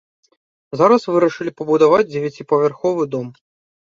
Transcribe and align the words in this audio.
Зараз 0.79 1.03
вырашылі 1.15 1.51
пабудаваць 1.59 2.09
дзевяціпавярховы 2.13 3.03
дом. 3.15 3.27